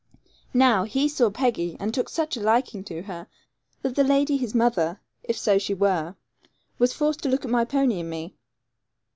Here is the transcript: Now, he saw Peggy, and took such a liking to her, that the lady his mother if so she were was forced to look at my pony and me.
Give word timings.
Now, 0.55 0.83
he 0.85 1.07
saw 1.07 1.29
Peggy, 1.29 1.77
and 1.79 1.93
took 1.93 2.09
such 2.09 2.35
a 2.35 2.41
liking 2.41 2.83
to 2.85 3.03
her, 3.03 3.27
that 3.83 3.93
the 3.93 4.03
lady 4.03 4.35
his 4.35 4.55
mother 4.55 4.99
if 5.21 5.37
so 5.37 5.59
she 5.59 5.75
were 5.75 6.15
was 6.79 6.91
forced 6.91 7.21
to 7.21 7.29
look 7.29 7.45
at 7.45 7.51
my 7.51 7.65
pony 7.65 7.99
and 7.99 8.09
me. 8.09 8.33